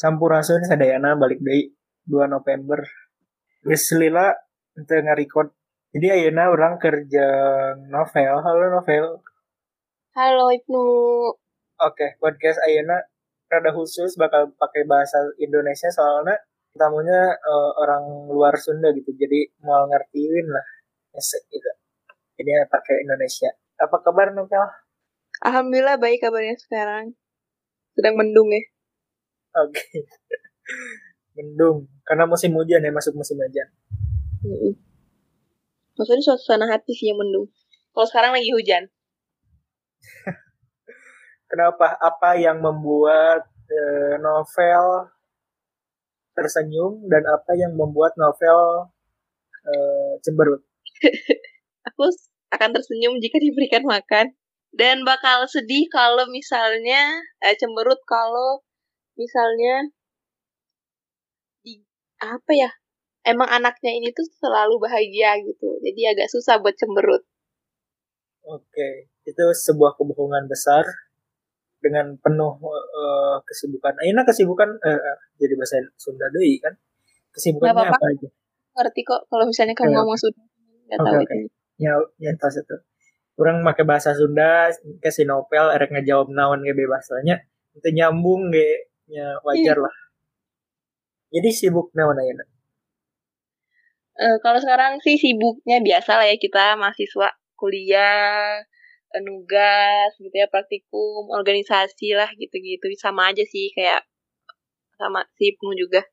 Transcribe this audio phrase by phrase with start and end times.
[0.00, 1.68] Sampurasun sadayana balik dari
[2.08, 2.80] 2 November.
[3.60, 4.32] Geus lila
[4.72, 5.52] untuk nge-record.
[5.92, 7.28] Jadi ayeuna orang kerja
[7.84, 8.40] novel.
[8.40, 9.20] Halo novel.
[10.16, 10.84] Halo Ibnu.
[11.84, 12.96] Oke, podcast ayeuna
[13.52, 16.40] rada khusus bakal pakai bahasa Indonesia soalnya
[16.72, 19.12] tamunya uh, orang luar Sunda gitu.
[19.12, 20.64] Jadi mau ngertiin lah.
[21.12, 21.70] Esek gitu.
[22.40, 23.52] Jadi pakai Indonesia.
[23.76, 24.64] Apa kabar novel?
[25.44, 27.12] Alhamdulillah baik kabarnya sekarang.
[27.92, 28.64] Sedang mendung ya.
[29.56, 29.74] Oke.
[29.74, 30.02] Okay.
[31.34, 31.90] Mendung.
[32.06, 33.68] Karena musim hujan ya, masuk musim hujan.
[34.46, 34.72] Mm -mm.
[35.98, 37.50] Maksudnya suasana hati sih yang mendung.
[37.90, 38.88] Kalau sekarang lagi hujan.
[41.50, 41.98] Kenapa?
[41.98, 45.10] Apa yang membuat uh, novel
[46.32, 48.88] tersenyum dan apa yang membuat novel
[49.66, 50.62] uh, cemberut?
[51.90, 52.06] Aku
[52.54, 54.32] akan tersenyum jika diberikan makan
[54.70, 58.62] dan bakal sedih kalau misalnya eh, cemberut kalau
[59.20, 59.92] misalnya
[61.60, 61.84] di
[62.24, 62.70] apa ya
[63.28, 67.20] emang anaknya ini tuh selalu bahagia gitu jadi agak susah buat cemberut.
[68.48, 70.88] Oke itu sebuah kebohongan besar
[71.80, 73.92] dengan penuh uh, kesibukan.
[74.00, 76.72] Aina kesibukan uh, jadi bahasa Sunda deh kan?
[77.36, 78.28] Kesibukannya apa, apa aja?
[78.80, 80.40] Ngerti kok kalau misalnya kamu ngomong Sunda
[80.88, 81.38] nggak okay, tahu okay.
[81.44, 81.48] itu.
[81.80, 82.76] Ya ya tas itu
[83.40, 84.68] orang pakai bahasa Sunda
[85.00, 87.40] ke sinopel erek ngejawab naon ge bebasnya
[87.72, 89.94] itu nyambung ge nya wajar lah.
[91.30, 92.34] Jadi sibuk naon aya
[94.20, 98.60] uh, kalau sekarang sih sibuknya biasa lah ya kita mahasiswa kuliah
[99.26, 102.86] nugas gitu ya praktikum organisasi lah gitu-gitu.
[103.00, 104.06] Sama aja sih kayak
[105.00, 106.04] sama si juga.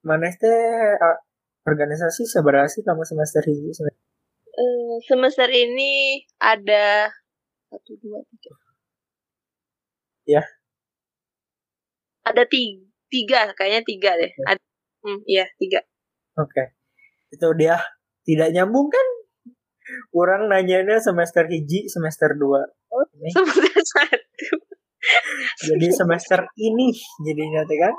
[0.00, 0.96] Mana teh
[1.68, 3.68] organisasi seberapa sih kamu semester ini?
[3.74, 4.00] Semester
[4.56, 7.12] uh, semester ini ada
[7.68, 8.52] satu dua tiga.
[10.24, 10.42] Ya
[12.30, 14.30] ada tiga, tiga kayaknya tiga deh.
[14.30, 14.46] Okay.
[14.46, 14.62] ada
[15.04, 15.80] hmm, iya tiga.
[16.38, 16.54] Oke.
[16.54, 16.66] Okay.
[17.34, 17.76] itu dia.
[18.20, 19.06] Tidak nyambung kan?
[20.12, 22.62] Kurang nanyanya semester hiji semester dua.
[22.92, 24.54] Oh, semester satu.
[25.66, 26.92] Jadi semester ini
[27.24, 27.94] jadi nanti kan?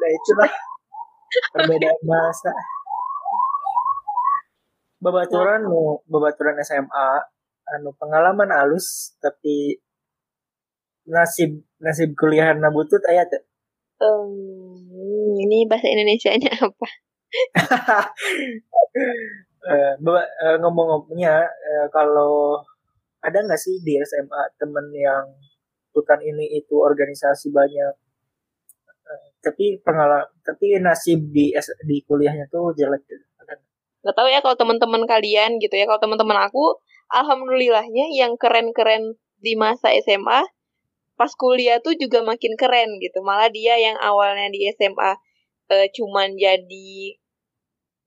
[0.00, 0.50] Nah itulah
[1.52, 2.52] perbedaan bahasa.
[4.96, 7.08] Babaturan nu babaturan SMA
[7.76, 9.76] anu pengalaman alus tapi
[11.06, 13.28] nasib nasib kuliah nabutut ayat
[14.00, 14.30] um,
[15.36, 16.88] ini bahasa Indonesia-nya apa?
[19.66, 22.62] Uh, uh, ngomong-ngomongnya uh, kalau
[23.18, 25.26] ada nggak sih di SMA temen yang
[25.90, 27.94] bukan ini itu organisasi banyak?
[28.86, 31.50] Uh, tapi pengalaman tapi nasib di
[31.82, 33.26] di kuliahnya tuh jelek gitu.
[34.06, 34.14] Nggak?
[34.14, 35.90] Tahu ya kalau teman-teman kalian gitu ya.
[35.90, 36.78] Kalau teman-teman aku
[37.10, 40.46] alhamdulillahnya yang keren-keren di masa SMA
[41.16, 43.24] pas kuliah tuh juga makin keren gitu.
[43.24, 45.12] Malah dia yang awalnya di SMA
[45.72, 47.16] e, cuman jadi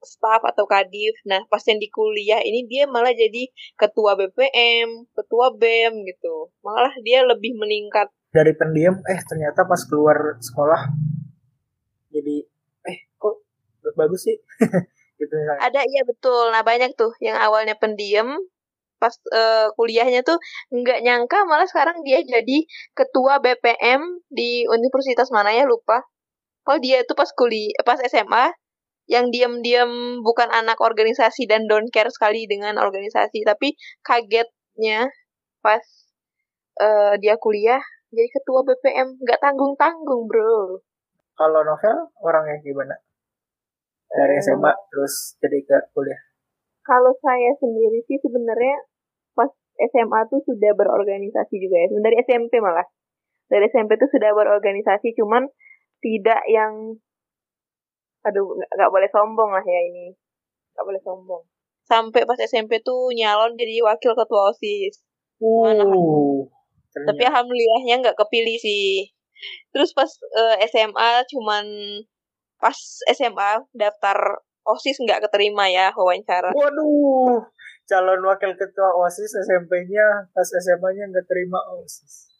[0.00, 1.12] staff atau kadif.
[1.28, 6.54] Nah pas yang di kuliah ini dia malah jadi ketua BPM ketua BEM gitu.
[6.64, 8.08] Malah dia lebih meningkat.
[8.30, 10.86] Dari pendiam eh ternyata pas keluar sekolah
[12.10, 12.46] jadi
[12.86, 13.42] eh kok
[13.94, 14.38] bagus sih?
[15.20, 15.60] Gitu misalnya.
[15.60, 16.48] Ada iya betul.
[16.48, 18.40] Nah banyak tuh yang awalnya pendiam
[19.00, 20.36] pas uh, kuliahnya tuh
[20.70, 26.04] nggak nyangka malah sekarang dia jadi ketua BPM di universitas mana ya lupa.
[26.62, 28.52] Kalau dia tuh pas kuliah pas SMA
[29.10, 33.74] yang diam-diam bukan anak organisasi dan don't care sekali dengan organisasi tapi
[34.06, 35.10] kagetnya
[35.64, 35.82] pas
[36.78, 37.82] uh, dia kuliah
[38.14, 40.78] jadi ketua BPM nggak tanggung tanggung bro
[41.34, 42.94] kalau novel orangnya gimana
[44.10, 46.20] dari SMA terus jadi ke kuliah?
[46.82, 48.89] Kalau saya sendiri sih sebenarnya
[49.88, 51.86] SMA tuh sudah berorganisasi juga ya.
[51.96, 52.84] Dari SMP malah.
[53.50, 55.48] Dari SMP tuh sudah berorganisasi, cuman
[56.04, 56.96] tidak yang
[58.20, 60.12] aduh nggak boleh sombong lah ya ini.
[60.76, 61.42] Nggak boleh sombong.
[61.88, 65.02] Sampai pas SMP tuh nyalon jadi wakil ketua OSIS.
[65.40, 66.44] Mana uh,
[66.92, 69.10] Tapi alhamdulillahnya nggak kepilih sih.
[69.72, 71.64] Terus pas uh, eh, SMA cuman
[72.60, 72.76] pas
[73.08, 76.52] SMA daftar OSIS nggak keterima ya wawancara.
[76.52, 77.42] Waduh,
[77.90, 82.30] calon wakil ketua OSIS SMP-nya pas SMA-nya nggak terima OSIS.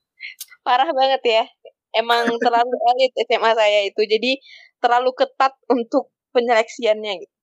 [0.63, 1.45] Parah banget ya.
[1.91, 4.07] Emang terlalu elit SMA saya itu.
[4.07, 4.39] Jadi
[4.79, 7.35] terlalu ketat untuk penyeleksiannya gitu.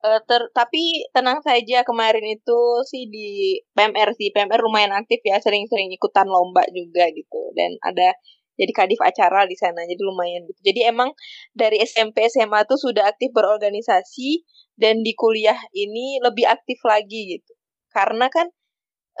[0.00, 5.36] Uh, ter tapi tenang saja kemarin itu sih di PMR sih PMR lumayan aktif ya
[5.44, 8.16] sering-sering ikutan lomba juga gitu dan ada
[8.56, 11.12] jadi kadif acara di sana jadi lumayan gitu jadi emang
[11.52, 14.40] dari SMP SMA tuh sudah aktif berorganisasi
[14.80, 17.52] dan di kuliah ini lebih aktif lagi gitu.
[17.92, 18.48] Karena kan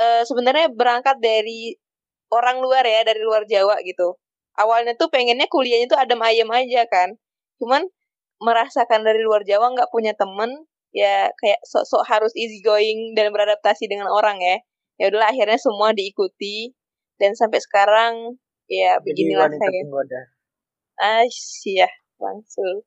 [0.00, 1.76] e, sebenarnya berangkat dari
[2.32, 4.16] orang luar ya dari luar Jawa gitu.
[4.56, 7.20] Awalnya tuh pengennya kuliahnya tuh adem ayem aja kan.
[7.60, 7.84] Cuman
[8.40, 13.84] merasakan dari luar Jawa nggak punya temen ya kayak sok-sok harus easy going dan beradaptasi
[13.84, 14.56] dengan orang ya.
[14.96, 16.72] Ya udahlah akhirnya semua diikuti.
[17.20, 19.80] Dan sampai sekarang ya beginilah saya.
[21.04, 21.24] ah
[21.68, 22.80] ya langsung.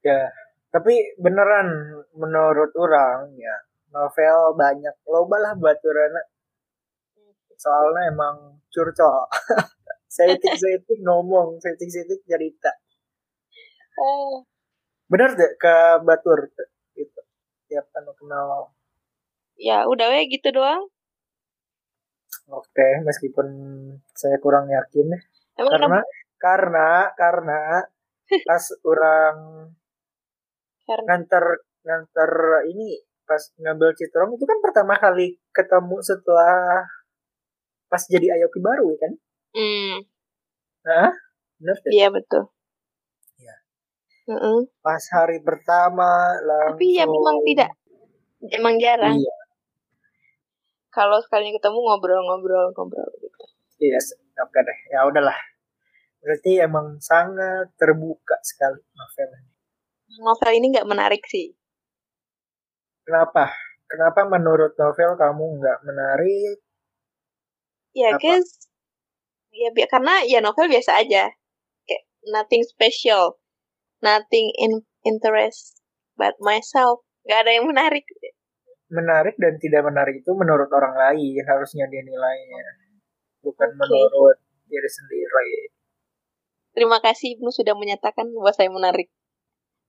[0.00, 0.32] Ya
[0.76, 3.56] tapi beneran menurut orang ya
[3.96, 4.92] novel banyak.
[5.08, 6.20] Loba lah baturana
[7.56, 9.24] soalnya emang curcol.
[10.16, 12.72] Setik-setik ngomong setik-setik cerita.
[13.96, 14.44] Oh.
[15.08, 16.52] bener deh ke batur?
[16.92, 17.20] Gitu.
[17.72, 18.76] Tiap kan kenal.
[19.56, 20.92] Ya udah ya gitu doang.
[22.52, 23.48] Oke meskipun
[24.12, 25.08] saya kurang yakin.
[25.56, 26.00] Emang karena kenapa?
[26.36, 27.60] karena karena
[28.48, 29.36] pas orang
[30.86, 31.06] karena...
[31.06, 31.44] nganter
[31.82, 32.32] nganter
[32.70, 36.86] ini pas ngambil citrong itu kan pertama kali ketemu setelah
[37.90, 39.12] pas jadi IOP baru ya kan?
[39.56, 39.94] Hmm.
[40.86, 41.10] Nah,
[41.58, 42.42] benar Iya betul.
[43.42, 43.56] Ya.
[44.30, 44.58] Mm -mm.
[44.82, 46.78] Pas hari pertama langsung.
[46.78, 47.70] Tapi ya memang tidak,
[48.54, 49.18] emang jarang.
[49.18, 49.36] Iya.
[50.94, 53.42] Kalau sekali ketemu ngobrol-ngobrol-ngobrol gitu.
[53.82, 54.16] Iya, yes.
[54.40, 54.78] oke deh.
[54.88, 55.36] Ya udahlah.
[56.24, 59.55] Berarti emang sangat terbuka sekali novel ini.
[60.20, 61.52] Novel ini nggak menarik sih.
[63.06, 63.52] Kenapa?
[63.86, 66.58] Kenapa menurut novel kamu nggak menarik?
[67.94, 68.68] Ya, guys.
[69.54, 71.32] Ya, karena ya novel biasa aja.
[71.86, 73.40] Kayak nothing special.
[74.04, 75.80] Nothing in interest
[76.18, 77.06] but myself.
[77.24, 78.04] Gak ada yang menarik.
[78.92, 82.66] Menarik dan tidak menarik itu menurut orang lain harusnya dia nilainya.
[83.40, 83.78] Bukan okay.
[83.80, 84.36] menurut
[84.66, 85.50] diri sendiri.
[86.76, 89.08] Terima kasih Ibnu sudah menyatakan bahwa saya menarik.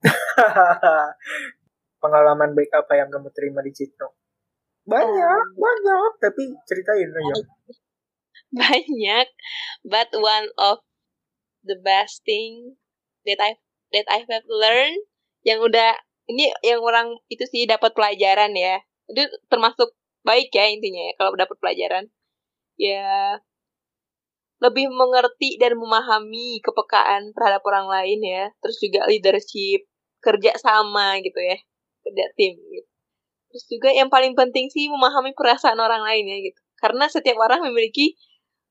[2.04, 4.14] pengalaman baik apa yang kamu terima di Citro?
[4.88, 7.36] Banyak, um, banyak, tapi ceritain aja.
[8.56, 9.28] Banyak,
[9.84, 10.80] but one of
[11.68, 12.80] the best thing
[13.28, 13.60] that I
[13.92, 15.04] that I have learned
[15.44, 16.00] yang udah
[16.32, 18.80] ini yang orang itu sih dapat pelajaran ya.
[19.12, 19.92] Itu termasuk
[20.24, 22.08] baik ya intinya ya kalau dapat pelajaran.
[22.80, 23.44] Ya
[24.58, 28.44] lebih mengerti dan memahami kepekaan terhadap orang lain ya.
[28.62, 29.86] Terus juga leadership,
[30.22, 31.58] kerja sama gitu ya
[32.08, 32.90] kerja tim gitu.
[33.52, 36.60] Terus juga yang paling penting sih memahami perasaan orang lain ya gitu.
[36.80, 38.16] Karena setiap orang memiliki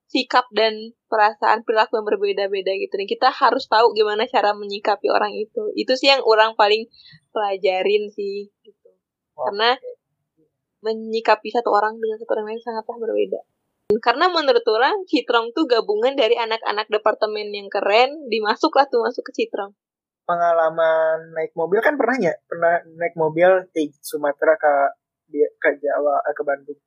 [0.06, 2.94] sikap dan perasaan perilaku yang berbeda-beda gitu.
[2.97, 5.73] Dan kita harus tahu gimana cara menyikapi orang itu.
[5.77, 6.88] Itu sih yang orang paling
[7.33, 8.91] pelajarin sih gitu.
[9.37, 9.77] Karena
[10.85, 13.41] menyikapi satu orang dengan satu orang lain sangatlah berbeda.
[13.87, 19.43] Karena menurut orang Citrong tuh gabungan dari anak-anak departemen yang keren, dimasuklah tuh masuk ke
[19.43, 19.75] Citrong
[20.27, 22.35] pengalaman naik mobil kan pernah ya?
[22.50, 24.75] Pernah naik mobil di Sumatera ke
[25.31, 26.81] ke Jawa eh, ke Bandung?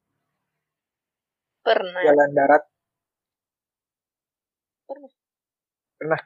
[1.63, 2.03] Pernah.
[2.03, 2.63] Jalan darat?
[4.85, 5.11] Pernah.
[5.95, 6.21] Pernah.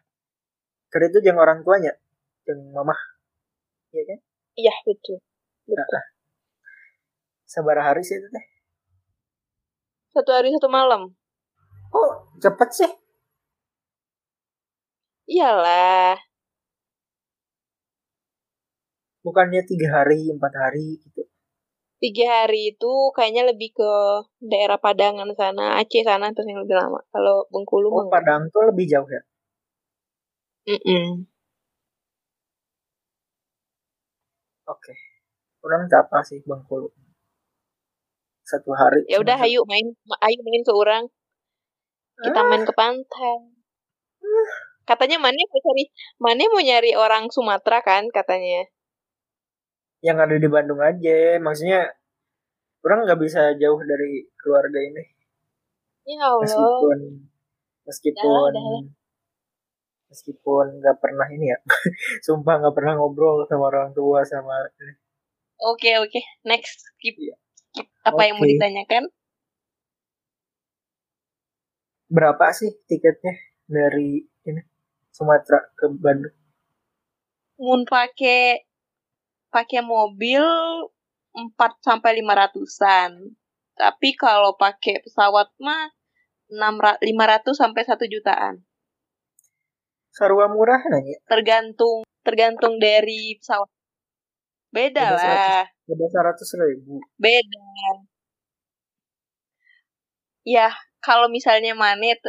[0.89, 1.93] Karena itu jangan orang tuanya
[2.43, 2.93] jangan mama
[3.95, 4.19] iya kan?
[4.57, 5.17] Iya betul.
[5.65, 5.89] Betul.
[5.89, 6.05] Nah,
[7.49, 8.45] sabar hari sih itu teh
[10.13, 11.09] satu hari satu malam.
[11.89, 12.91] Oh cepet sih.
[15.25, 16.21] Iyalah.
[19.25, 21.25] Bukannya tiga hari empat hari gitu?
[21.97, 23.91] Tiga hari itu kayaknya lebih ke
[24.43, 26.99] daerah Padangan sana Aceh sana terus yang lebih lama.
[27.09, 29.23] Kalau Bengkulu oh, Padang tuh lebih jauh ya?
[30.67, 31.07] Mm -mm.
[34.67, 34.79] oke.
[34.79, 34.97] Okay.
[35.63, 36.91] kurang apa sih Bengkulu
[38.43, 41.03] satu hari ya udah ayo main ayo main ke orang
[42.19, 42.47] kita ah.
[42.47, 43.35] main ke pantai
[44.19, 44.51] ah.
[44.83, 45.83] katanya mana mau cari
[46.19, 48.67] mana mau nyari orang Sumatera kan katanya
[50.03, 51.87] yang ada di Bandung aja maksudnya
[52.83, 55.03] orang nggak bisa jauh dari keluarga ini
[56.03, 56.43] ya Allah.
[56.43, 56.99] meskipun
[57.87, 58.83] meskipun dah,
[60.11, 61.59] meskipun nggak pernah ini ya
[62.27, 64.67] sumpah nggak pernah ngobrol sama orang tua sama
[65.63, 66.23] oke okay, oke okay.
[66.43, 67.39] next skip, ya.
[68.03, 68.25] Apa okay.
[68.29, 69.03] yang mau ditanyakan
[72.13, 73.33] berapa sih tiketnya
[73.65, 74.61] dari ini
[75.09, 76.37] Sumatera ke Bandung?
[77.57, 78.69] Mau pakai
[79.49, 80.45] pakai mobil
[81.33, 83.33] 4 sampai 500-an.
[83.73, 85.89] Tapi kalau pakai pesawat mah
[86.53, 87.01] 500
[87.57, 88.61] sampai 1 jutaan.
[90.13, 91.17] Sarua murah nanya?
[91.25, 93.72] Tergantung tergantung dari pesawat.
[94.73, 95.69] Beda, lah.
[95.69, 96.97] 100, beda 100 ribu.
[97.21, 97.61] Beda.
[100.43, 102.19] Ya, kalau misalnya Manet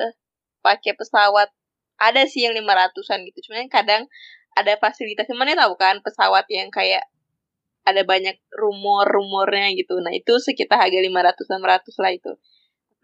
[0.60, 1.48] pakai pesawat
[1.96, 3.48] ada sih yang 500-an gitu.
[3.48, 4.04] Cuman kadang
[4.54, 5.26] ada fasilitas.
[5.32, 7.02] Mana tahu kan pesawat yang kayak
[7.88, 9.96] ada banyak rumor-rumornya gitu.
[10.04, 12.32] Nah, itu sekitar harga 500 600 lah itu.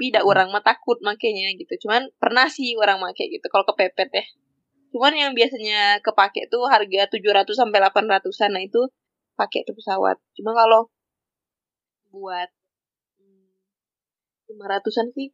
[0.00, 4.08] tapi tidak orang mah takut makanya gitu cuman pernah sih orang make gitu kalau kepepet
[4.08, 4.24] ya
[4.96, 8.80] cuman yang biasanya kepake tuh harga 700 sampai 800-an nah itu
[9.40, 10.92] pakai tuh pesawat cuma kalau
[12.12, 12.50] buat
[13.16, 13.48] hmm,
[14.52, 15.32] 500-an sih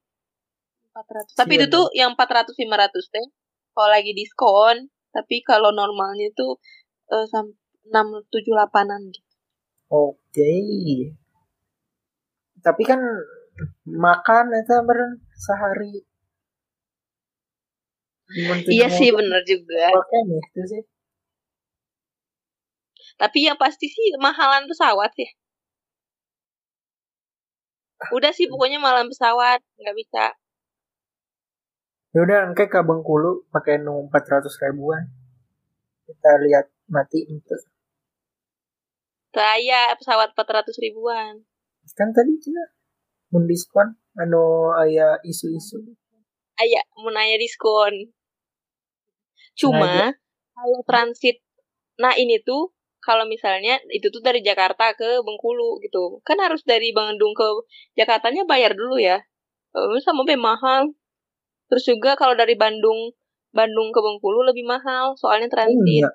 [0.94, 3.26] 400 tapi Iya, itu tuh yang 400 500 teh
[3.74, 6.62] kalau lagi diskon tapi kalau normalnya tuh
[7.10, 9.26] eh, 6 7 8-an gitu
[9.86, 10.50] Oke.
[12.58, 12.98] Tapi kan
[13.86, 16.02] makan itu beren sehari.
[18.26, 20.82] Iya tujuh sih bener juga Oke nih itu sih.
[23.16, 25.30] Tapi yang pasti sih mahalan pesawat ya.
[28.12, 30.36] Udah sih pokoknya malam pesawat nggak bisa.
[32.12, 35.04] Ya udah kayak ke Bengkulu pakai nu 400 ribuan.
[36.04, 37.56] Kita lihat mati itu.
[39.32, 41.44] Saya pesawat 400 ribuan.
[41.96, 42.64] Kan tadi cina
[43.32, 45.80] mun diskon anu aya isu-isu.
[46.60, 48.12] Aya mau nanya diskon.
[49.56, 50.12] Cuma
[50.52, 51.40] kalau transit
[51.96, 52.75] nah ini tuh
[53.06, 56.18] kalau misalnya itu tuh dari Jakarta ke Bengkulu gitu.
[56.26, 57.46] Kan harus dari Bandung ke
[57.94, 59.22] Jakartanya bayar dulu ya.
[59.78, 60.90] Eh, sama lebih mahal.
[61.70, 63.14] Terus juga kalau dari Bandung
[63.54, 66.02] Bandung ke Bengkulu lebih mahal soalnya transit.
[66.02, 66.14] Enggak.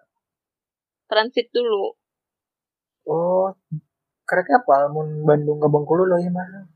[1.08, 1.96] Transit dulu.
[3.08, 3.56] Oh,
[4.28, 6.68] karek apa mun Bandung ke Bengkulu loh ya mah.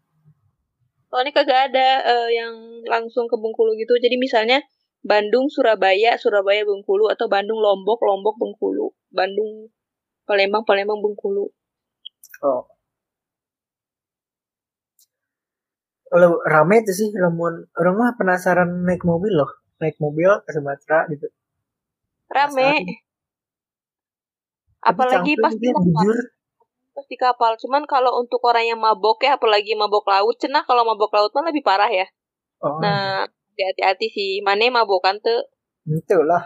[1.12, 2.56] Soalnya kagak ada eh, yang
[2.88, 4.00] langsung ke Bengkulu gitu.
[4.00, 4.64] Jadi misalnya
[5.06, 8.90] Bandung, Surabaya, Surabaya, Bengkulu, atau Bandung, Lombok, Lombok, Bengkulu.
[9.14, 9.70] Bandung,
[10.26, 11.46] Palembang, Palembang, Bengkulu.
[12.42, 12.64] Oh.
[16.16, 19.52] Lo rame itu sih lamun orang mah penasaran naik mobil loh.
[19.82, 21.28] Naik mobil ke Sumatera gitu.
[22.30, 23.02] Rame.
[24.86, 25.82] Apalagi pas di kapal.
[25.82, 26.18] jujur.
[26.94, 27.52] Pas di kapal.
[27.58, 31.50] Cuman kalau untuk orang yang mabok ya, apalagi mabok laut, cenah kalau mabok laut mah
[31.50, 32.06] lebih parah ya.
[32.62, 33.26] Oh, Nah,
[33.58, 34.32] hati-hati sih.
[34.46, 35.42] Mana mabokan tuh,
[35.86, 36.42] itu lah.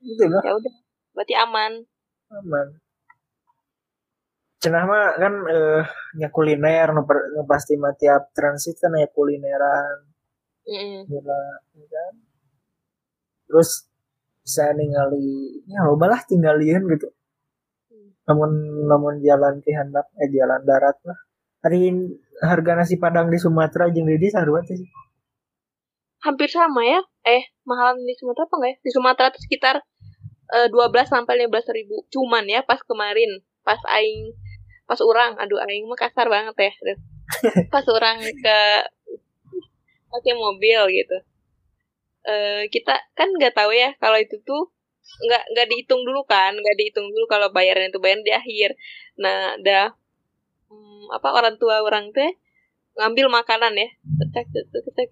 [0.00, 0.74] Itu lah ya udah.
[1.16, 1.72] Berarti aman.
[2.30, 2.68] Aman.
[4.60, 5.84] Cenah mah kan eh
[6.20, 7.02] nya kuliner nu
[7.34, 9.98] nu pasti mah tiap transit kan ya kulineran.
[10.68, 11.08] Mm-mm.
[11.08, 11.42] Gila,
[11.94, 12.14] kan?
[13.48, 13.70] Terus
[14.44, 17.08] bisa ningali ya loba lah tinggalin gitu.
[18.28, 18.50] Namun
[18.90, 21.18] namun jalan ke handap eh jalan darat lah.
[21.64, 21.80] Hari
[22.40, 24.90] harga nasi padang di Sumatera jeung di sarua teh sih.
[26.20, 27.00] hampir sama ya.
[27.24, 28.76] Eh, mahalan di Sumatera apa enggak ya?
[28.84, 29.76] Di Sumatera tuh sekitar
[30.56, 32.06] eh, 12 sampai 15 ribu.
[32.12, 34.34] Cuman ya pas kemarin, pas aing,
[34.88, 36.72] pas orang, aduh aing mah kasar banget ya.
[37.74, 38.58] Pas orang ke
[40.10, 41.16] pakai mobil gitu.
[42.26, 44.74] Eh, kita kan nggak tahu ya kalau itu tuh
[45.26, 48.74] nggak nggak dihitung dulu kan, nggak dihitung dulu kalau bayarnya itu bayar di akhir.
[49.22, 49.94] Nah, dah
[50.70, 52.34] hmm, apa orang tua orang teh
[52.98, 53.88] ngambil makanan ya,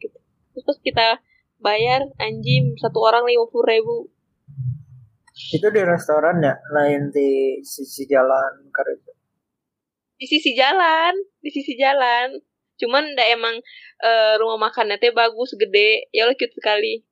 [0.02, 0.18] gitu
[0.58, 1.22] terus kita
[1.62, 3.94] bayar anjing satu orang lima puluh ribu
[5.38, 9.08] Itu di restoran ya, lain di sisi jalan karena
[10.18, 12.34] di sisi jalan di sisi jalan
[12.78, 13.54] cuman ndak emang
[14.02, 17.06] eh, rumah makannya teh bagus gede ya Allah cute sekali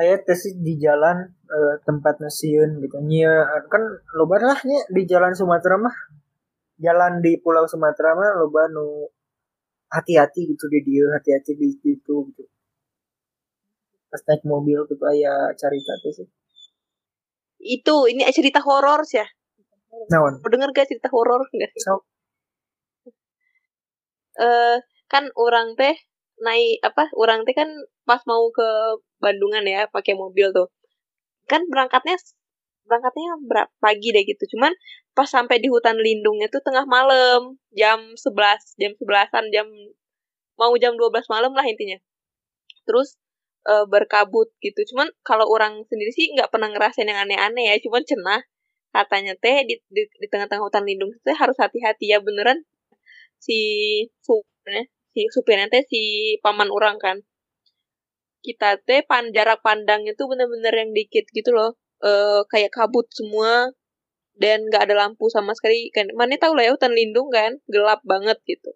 [0.00, 2.96] Aya teh sih di jalan eh, tempat nasiun gitu.
[3.04, 3.84] Nya kan
[4.16, 5.92] loba lah nya di jalan Sumatera mah.
[6.80, 9.04] Jalan di Pulau Sumatera mah loba nu
[9.92, 12.44] hati-hati gitu di dia, hati-hati di situ gitu.
[14.08, 16.28] Pas naik mobil gitu aya carita teh sih.
[17.62, 19.28] Itu ini cerita horor sih ya
[20.10, 20.42] Naon?
[20.42, 22.02] mau denger gak cerita horor nggak So,
[24.40, 25.94] eh kan orang teh
[26.42, 27.68] naik apa orang teh kan
[28.08, 30.66] pas mau ke Bandungan ya pakai mobil tuh.
[31.46, 32.18] Kan berangkatnya
[32.88, 34.56] berangkatnya berapa pagi deh gitu.
[34.56, 34.74] Cuman
[35.14, 39.68] pas sampai di hutan lindungnya tuh tengah malam jam 11 jam 11an jam
[40.58, 42.00] mau jam 12 malam lah intinya.
[42.88, 43.21] Terus
[43.68, 44.80] eh, berkabut gitu.
[44.94, 47.76] Cuman kalau orang sendiri sih nggak pernah ngerasain yang aneh-aneh ya.
[47.84, 48.42] Cuman cenah
[48.92, 52.18] katanya teh di, di, di tengah-tengah hutan lindung teh harus hati-hati ya.
[52.22, 52.64] Beneran
[53.42, 53.58] si
[54.22, 56.00] supirnya si supirnya teh si
[56.44, 57.16] paman orang kan.
[58.42, 61.78] Kita teh pan jarak pandangnya tuh bener-bener yang dikit gitu loh.
[62.02, 63.70] Eh kayak kabut semua.
[64.32, 65.92] Dan nggak ada lampu sama sekali.
[65.94, 67.60] Kan mana tahu lah ya hutan lindung kan.
[67.70, 68.74] Gelap banget gitu.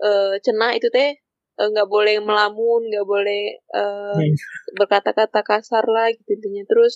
[0.00, 1.20] Eh cenah itu teh
[1.60, 3.42] eh, nggak boleh melamun nggak boleh
[3.80, 4.34] eh, Hmm.
[4.78, 6.94] berkata-kata kasar lah gitu intinya terus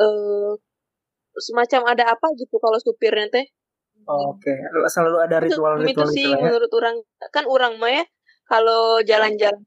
[0.00, 0.52] eh
[1.46, 3.46] semacam ada apa gitu kalau supirnya teh
[4.02, 4.50] Oke,
[4.90, 6.38] selalu ada itu ritual-ritual itu gitu sih ya.
[6.42, 6.96] menurut orang
[7.34, 8.04] kan orang mah ya
[8.50, 9.60] kalau jalan-jalan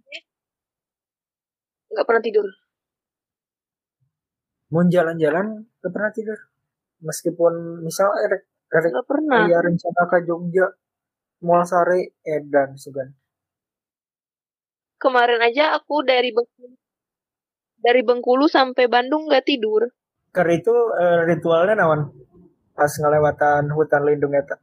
[1.92, 2.48] nggak pernah tidur
[4.74, 5.48] Mau jalan-jalan
[5.82, 6.40] gak pernah tidur.
[7.08, 7.54] Meskipun
[7.86, 8.42] misal erek
[8.92, 10.68] nggak pernah aya rencana ke Jogja,
[11.46, 12.00] Mual Sare,
[12.36, 13.10] edan sugan.
[14.98, 16.76] Kemarin aja aku dari Bengkulu
[17.86, 19.94] dari Bengkulu sampai Bandung nggak tidur.
[20.34, 22.10] Karena itu uh, ritualnya nawan
[22.74, 24.58] pas ngelewatan hutan lindung eta.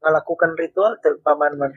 [0.00, 1.72] Ngelakukan ritual tuh paman man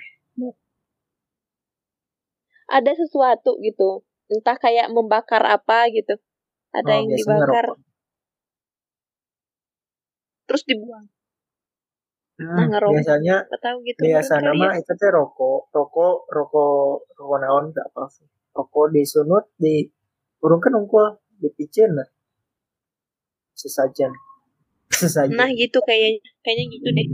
[2.74, 4.02] ada sesuatu gitu.
[4.32, 6.18] Entah kayak membakar apa gitu.
[6.74, 7.66] Ada oh, yang dibakar.
[7.70, 7.80] rokok.
[10.44, 11.08] terus dibuang
[12.34, 14.82] Hmm, nah, biasanya tahu gitu biasa nama ya.
[14.82, 18.26] itu teh rokok rokok rokok rokok naon gak apa sih.
[18.58, 19.86] Rokok disunut di
[20.42, 22.10] urungkan unggul dipicin lah
[23.54, 24.10] sesajen.
[25.02, 25.38] Sesajen.
[25.38, 27.08] Nah gitu kayaknya kayaknya gitu deh.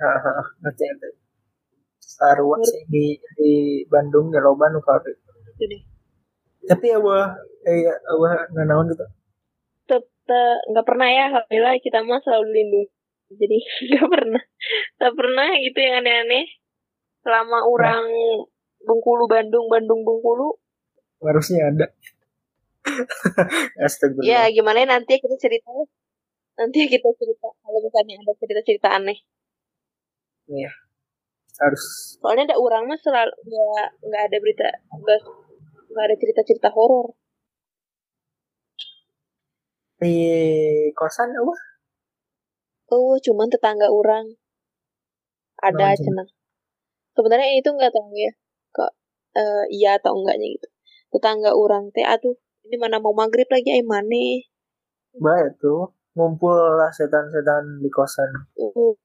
[0.00, 1.08] Hahaha, ngerti ngerti.
[2.00, 3.52] Sarua sih di di
[3.92, 5.82] Bandung ya loba nu kalau itu deh.
[6.64, 7.36] Tapi awah
[7.68, 9.04] eh awah nanaon gitu
[10.70, 12.88] nggak pernah ya alhamdulillah kita mah selalu lindungi
[13.30, 13.58] jadi
[13.94, 14.42] nggak pernah.
[14.98, 16.46] Nggak pernah gitu yang aneh-aneh.
[17.22, 18.42] Selama orang nah.
[18.80, 20.58] Bengkulu Bandung Bandung Bengkulu.
[21.22, 21.86] Harusnya ada.
[24.24, 25.68] Ya gimana nanti kita cerita.
[26.56, 27.48] Nanti kita cerita.
[27.60, 29.18] Kalau misalnya ada cerita-cerita aneh.
[30.48, 30.72] Iya.
[31.60, 32.16] Harus.
[32.18, 35.20] Soalnya ada orang mah selalu nggak nggak ada berita nggak
[35.92, 37.12] nggak ada cerita-cerita horor
[40.00, 40.16] di
[40.96, 41.54] kosan apa?
[42.90, 44.34] Oh, cuman tetangga orang.
[45.60, 46.28] Ada oh, cenah.
[47.14, 48.32] Sebenarnya itu nggak tahu ya.
[48.74, 48.90] Kok
[49.36, 50.68] uh, iya atau enggaknya gitu.
[51.12, 52.34] Tetangga orang teh aduh,
[52.66, 54.50] ini mana mau maghrib lagi ay mane.
[55.14, 58.30] Baik tuh, ngumpul lah setan-setan di kosan.
[58.56, 58.96] Uh,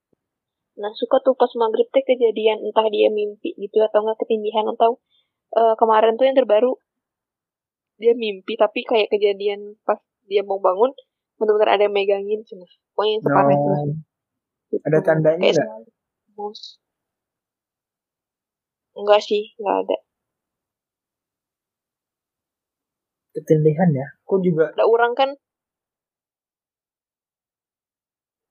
[0.80, 5.04] nah, suka tuh pas maghrib teh kejadian entah dia mimpi gitu atau enggak ketindihan atau
[5.60, 6.80] uh, kemarin tuh yang terbaru
[7.96, 10.92] dia mimpi tapi kayak kejadian pas dia mau bangun
[11.36, 12.66] benar-benar ada yang megangin cuma
[12.96, 13.68] pokoknya yang sepaket no.
[13.68, 13.82] lah.
[13.86, 14.84] Gitu.
[14.88, 15.70] ada tandanya nggak?
[18.96, 19.98] enggak sih enggak ada.
[23.36, 24.08] Ketindihan ya?
[24.24, 25.30] Aku juga ada orang kan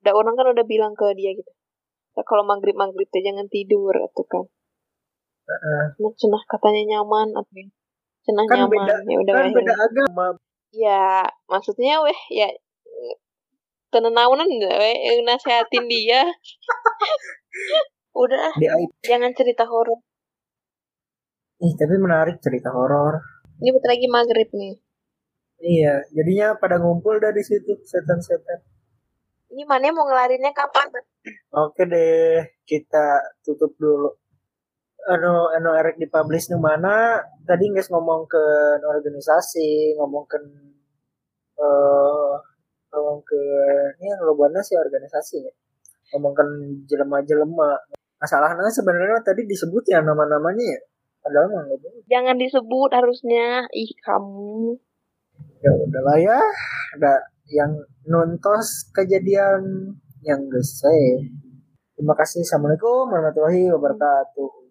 [0.04, 1.52] ada orang kan udah bilang ke dia gitu.
[2.14, 4.44] Ya, kalau maghrib maghrib tuh jangan tidur atau gitu kan.
[5.44, 7.52] Uh, cenah katanya nyaman atau
[8.24, 8.72] cenah kan nyaman.
[8.72, 10.26] beda, ya udah kan beda agama
[10.74, 12.50] ya maksudnya weh ya
[13.94, 16.26] tenenaunan weh nasehatin dia
[18.14, 18.50] udah
[19.08, 20.02] jangan cerita horor
[21.62, 23.22] Ih, tapi menarik cerita horor.
[23.62, 24.74] Ini bentar lagi maghrib nih.
[25.64, 28.60] Iya, jadinya pada ngumpul dari situ setan-setan.
[29.54, 30.90] Ini mana mau ngelarinnya kapan?
[31.54, 34.12] Oke deh, kita tutup dulu.
[35.04, 37.20] Anu, anu erek dipublish di mana?
[37.44, 38.44] Tadi nggak ngomong ke
[38.80, 40.40] organisasi, ngomong ke
[41.60, 42.32] uh,
[42.88, 43.40] ngomong ke
[44.00, 45.52] ini yang lobana sih organisasi ya.
[46.16, 46.48] Ngomongkan
[46.88, 47.76] jelema-jelema.
[48.16, 50.80] Masalahnya sebenarnya tadi disebut ya nama-namanya ya.
[51.20, 51.64] Padahal mah
[52.08, 53.68] jangan disebut harusnya.
[53.76, 54.72] Ih kamu.
[55.60, 56.40] Ya udahlah ya.
[56.96, 57.76] Ada yang
[58.08, 59.92] nontos kejadian
[60.24, 61.28] yang gese
[61.92, 62.40] terima kasih.
[62.40, 64.63] Assalamualaikum warahmatullahi wabarakatuh